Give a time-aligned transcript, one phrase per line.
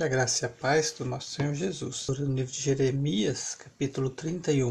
[0.00, 2.06] Que a graça e a paz do nosso Senhor Jesus.
[2.08, 4.70] No livro de Jeremias, capítulo 31.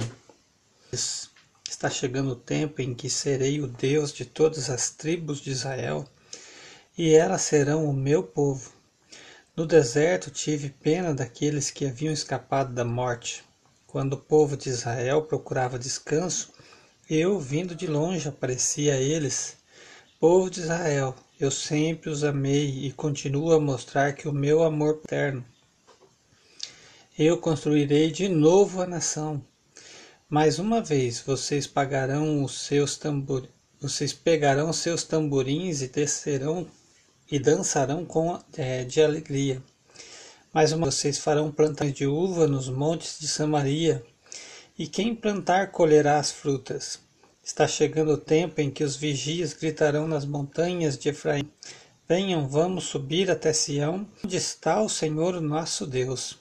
[0.92, 6.04] Está chegando o tempo em que serei o Deus de todas as tribos de Israel,
[6.98, 8.74] e elas serão o meu povo.
[9.56, 13.44] No deserto tive pena daqueles que haviam escapado da morte.
[13.86, 16.52] Quando o povo de Israel procurava descanso,
[17.08, 19.58] eu, vindo de longe, aparecia a eles.
[20.20, 25.00] Povo de Israel, eu sempre os amei e continuo a mostrar que o meu amor
[25.06, 25.46] eterno.
[27.18, 29.42] Eu construirei de novo a nação.
[30.30, 33.48] Mais uma vez vocês pagarão os seus tambor...
[33.80, 36.68] vocês pegarão seus tamborins e descerão
[37.32, 39.64] e dançarão com é, de alegria.
[40.54, 44.04] Mais uma vocês farão plantas de uva nos montes de Samaria,
[44.78, 47.00] e quem plantar colherá as frutas.
[47.50, 51.52] Está chegando o tempo em que os vigias gritarão nas montanhas de Efraim:
[52.08, 56.38] Venham, vamos subir até Sião, onde está o Senhor nosso Deus.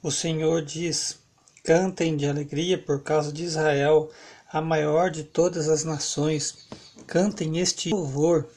[0.00, 1.18] O Senhor diz:
[1.64, 4.08] Cantem de alegria por causa de Israel,
[4.48, 6.68] a maior de todas as nações.
[7.08, 8.48] Cantem este louvor.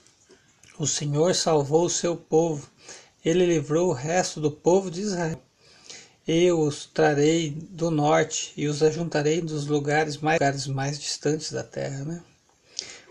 [0.78, 2.70] O Senhor salvou o seu povo.
[3.26, 5.42] Ele livrou o resto do povo de Israel.
[6.32, 11.64] Eu os trarei do norte e os ajuntarei dos lugares mais, lugares mais distantes da
[11.64, 12.06] terra.
[12.06, 12.22] Né?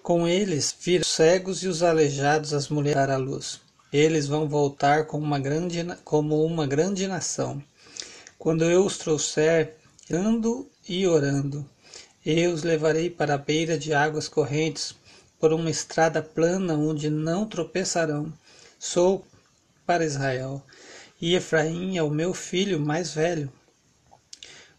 [0.04, 3.60] Com eles viram os cegos e os aleijados as mulheres à luz.
[3.92, 7.60] Eles vão voltar como uma grande, como uma grande nação.
[8.38, 9.74] Quando eu os trouxer,
[10.08, 11.68] ando e orando,
[12.24, 14.94] eu os levarei para a beira de águas correntes,
[15.40, 18.32] por uma estrada plana onde não tropeçarão.
[18.78, 19.26] Sou
[19.84, 20.62] para Israel
[21.20, 23.52] e Efraim é o meu filho mais velho.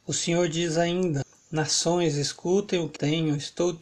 [0.07, 3.77] O Senhor diz ainda: Nações, escutem o que tenho, estou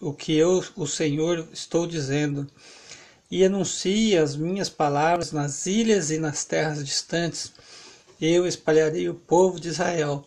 [0.00, 2.46] o que eu, o Senhor, estou dizendo,
[3.30, 7.52] e anuncie as minhas palavras nas ilhas e nas terras distantes.
[8.20, 10.24] Eu espalharei o povo de Israel,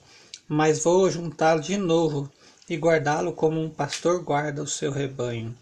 [0.48, 2.30] mas vou juntá-lo de novo
[2.70, 5.56] e guardá-lo como um pastor guarda o seu rebanho.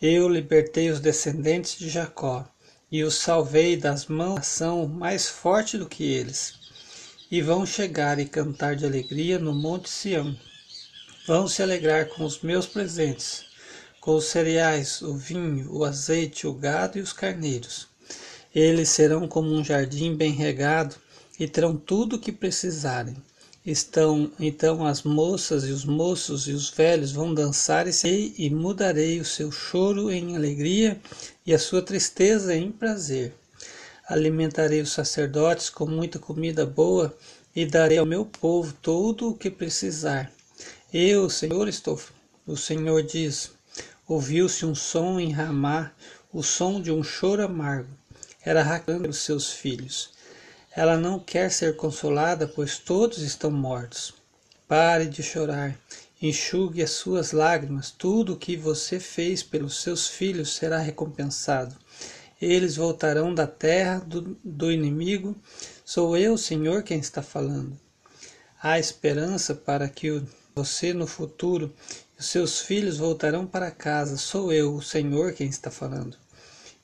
[0.00, 2.46] Eu libertei os descendentes de Jacó
[2.94, 6.54] e os salvei das mãos ação mais forte do que eles.
[7.28, 10.38] E vão chegar e cantar de alegria no monte Sião.
[11.26, 13.46] Vão se alegrar com os meus presentes,
[14.00, 17.88] com os cereais, o vinho, o azeite, o gado e os carneiros.
[18.54, 20.94] Eles serão como um jardim bem regado
[21.36, 23.16] e terão tudo o que precisarem.
[23.64, 29.18] Estão então as moças e os moços e os velhos vão dançar e, e mudarei
[29.18, 31.00] o seu choro em alegria
[31.46, 33.32] e a sua tristeza em prazer.
[34.06, 37.16] Alimentarei os sacerdotes com muita comida boa
[37.56, 40.30] e darei ao meu povo todo o que precisar.
[40.92, 41.98] Eu, Senhor, estou.
[42.46, 43.50] O Senhor diz:
[44.06, 45.90] Ouviu-se um som em Ramá,
[46.30, 47.88] o som de um choro amargo.
[48.44, 50.13] Era Raquel os seus filhos.
[50.76, 54.12] Ela não quer ser consolada, pois todos estão mortos.
[54.66, 55.78] Pare de chorar,
[56.20, 57.92] enxugue as suas lágrimas.
[57.92, 61.76] Tudo o que você fez pelos seus filhos será recompensado.
[62.42, 65.36] Eles voltarão da terra do, do inimigo.
[65.84, 67.78] Sou eu, Senhor, quem está falando.
[68.60, 70.22] Há esperança para que
[70.54, 71.72] você no futuro
[72.18, 74.16] os seus filhos voltarão para casa.
[74.16, 76.16] Sou eu, o Senhor, quem está falando.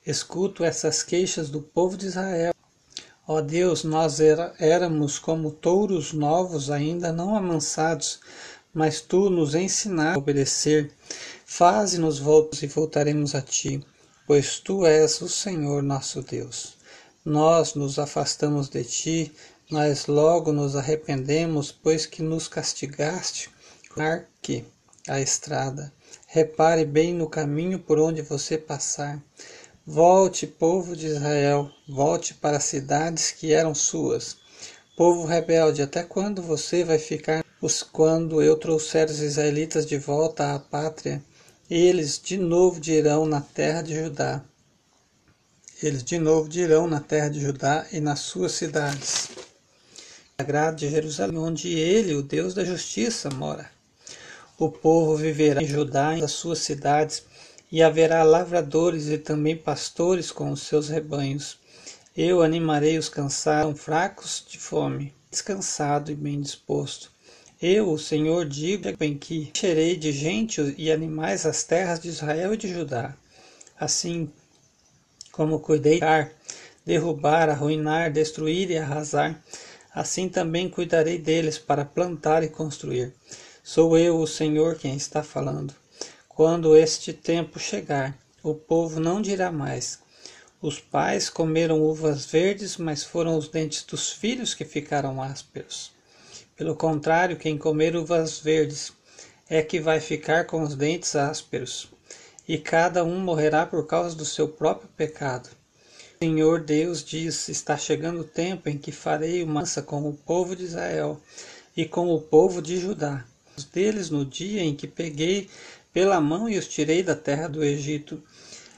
[0.05, 2.53] Escuto essas queixas do povo de Israel.
[3.27, 8.19] Ó Deus, nós era, éramos como touros novos, ainda não amansados,
[8.73, 10.91] mas tu nos ensinaste a obedecer.
[11.45, 13.85] Faze-nos voltos e voltaremos a ti,
[14.25, 16.77] pois tu és o Senhor nosso Deus.
[17.23, 19.31] Nós nos afastamos de ti,
[19.69, 23.51] mas logo nos arrependemos, pois que nos castigaste.
[23.95, 24.65] Marque
[25.07, 25.93] a estrada.
[26.25, 29.21] Repare bem no caminho por onde você passar.
[29.85, 34.37] Volte, povo de Israel, volte para as cidades que eram suas.
[34.95, 37.43] Povo rebelde, até quando você vai ficar?
[37.91, 41.23] Quando eu trouxer os israelitas de volta à pátria,
[41.67, 44.43] eles de novo dirão na terra de Judá.
[45.81, 49.29] Eles de novo dirão na terra de Judá e nas suas cidades.
[50.37, 53.67] Agrado de Jerusalém, onde ele, o Deus da justiça, mora.
[54.59, 57.23] O povo viverá em Judá e nas suas cidades
[57.71, 61.57] e haverá lavradores e também pastores com os seus rebanhos.
[62.15, 67.09] Eu animarei os cansados, fracos de fome, descansado e bem disposto.
[67.61, 72.53] Eu, o Senhor, digo bem que encherei de gente e animais as terras de Israel
[72.53, 73.15] e de Judá.
[73.79, 74.29] Assim
[75.31, 76.31] como cuidei de
[76.85, 79.41] derrubar, arruinar, destruir e arrasar,
[79.93, 83.13] assim também cuidarei deles para plantar e construir.
[83.63, 85.80] Sou eu, o Senhor, quem está falando.
[86.33, 89.99] Quando este tempo chegar, o povo não dirá mais:
[90.61, 95.91] Os pais comeram uvas verdes, mas foram os dentes dos filhos que ficaram ásperos.
[96.55, 98.93] Pelo contrário, quem comer uvas verdes
[99.49, 101.89] é que vai ficar com os dentes ásperos,
[102.47, 105.49] e cada um morrerá por causa do seu próprio pecado.
[106.15, 110.13] O Senhor Deus diz: Está chegando o tempo em que farei uma aliança com o
[110.13, 111.19] povo de Israel
[111.75, 113.25] e com o povo de Judá.
[113.73, 115.49] Deles no dia em que peguei
[115.93, 118.21] pela mão e os tirei da terra do Egito.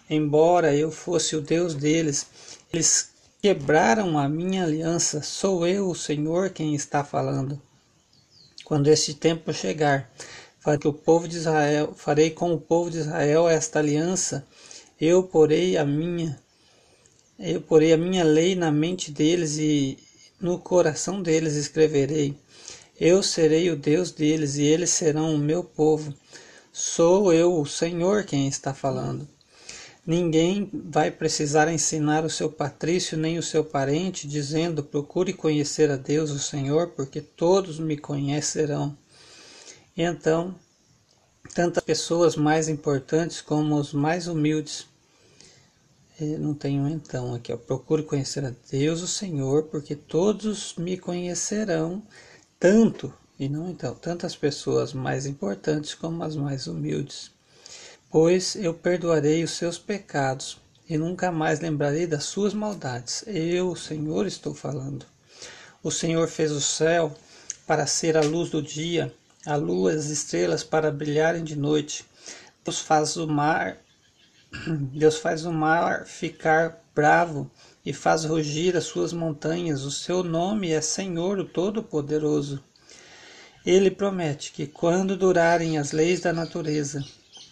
[0.09, 2.27] Embora eu fosse o Deus deles,
[2.71, 3.09] eles
[3.41, 5.21] quebraram a minha aliança.
[5.21, 7.61] Sou eu, o Senhor, quem está falando.
[8.63, 10.09] Quando esse tempo chegar,
[10.59, 14.45] farei que o povo de Israel, farei com o povo de Israel esta aliança.
[14.99, 16.41] Eu porei a minha
[17.39, 19.97] eu porei a minha lei na mente deles e
[20.39, 22.37] no coração deles escreverei.
[22.99, 26.13] Eu serei o Deus deles e eles serão o meu povo.
[26.75, 29.27] Sou eu, o Senhor, quem está falando.
[30.03, 35.95] Ninguém vai precisar ensinar o seu patrício nem o seu parente, dizendo: procure conhecer a
[35.95, 38.97] Deus, o Senhor, porque todos me conhecerão.
[39.95, 40.55] Então,
[41.53, 44.87] tantas pessoas mais importantes como os mais humildes.
[46.39, 47.57] Não tenho então aqui, ó.
[47.57, 52.01] Procure conhecer a Deus, o Senhor, porque todos me conhecerão,
[52.59, 57.31] tanto, e não então, tantas pessoas mais importantes como as mais humildes.
[58.09, 63.23] Pois eu perdoarei os seus pecados e nunca mais lembrarei das suas maldades.
[63.27, 65.05] Eu, o Senhor, estou falando.
[65.81, 67.15] O Senhor fez o céu
[67.65, 69.13] para ser a luz do dia
[69.45, 72.05] a lua e as estrelas para brilharem de noite.
[72.63, 73.77] Deus faz o mar,
[74.93, 77.51] Deus faz o mar ficar bravo
[77.85, 79.83] e faz rugir as suas montanhas.
[79.83, 82.63] O seu nome é Senhor, o Todo-Poderoso.
[83.65, 87.01] Ele promete que quando durarem as leis da natureza,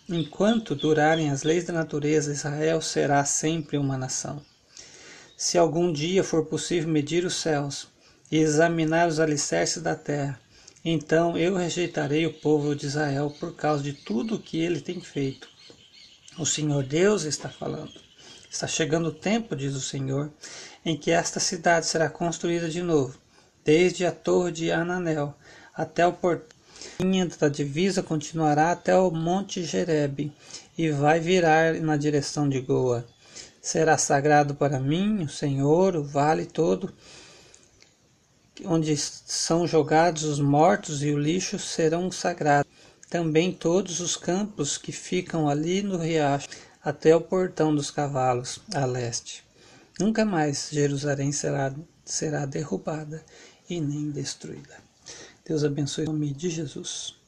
[0.10, 4.42] enquanto durarem as leis da natureza, Israel será sempre uma nação.
[5.38, 7.88] Se algum dia for possível medir os céus
[8.30, 10.38] e examinar os alicerces da terra,
[10.84, 15.00] então eu rejeitarei o povo de Israel por causa de tudo o que ele tem
[15.00, 15.48] feito.
[16.38, 17.94] O Senhor Deus está falando.
[18.50, 20.30] Está chegando o tempo, diz o Senhor,
[20.84, 23.18] em que esta cidade será construída de novo,
[23.64, 25.34] desde a torre de Ananel
[25.76, 26.62] até o portão
[27.40, 30.32] da divisa continuará até o monte Jerebe
[30.78, 33.06] e vai virar na direção de Goa.
[33.62, 36.92] Será sagrado para mim, o Senhor, o vale todo,
[38.66, 42.72] onde são jogados os mortos e o lixo serão sagrados.
[43.10, 46.50] Também todos os campos que ficam ali no riacho,
[46.84, 49.44] até o portão dos cavalos, a leste.
[50.00, 51.72] Nunca mais Jerusalém será,
[52.04, 53.24] será derrubada
[53.70, 54.91] e nem destruída.
[55.46, 57.21] Deus abençoe o nome de Jesus.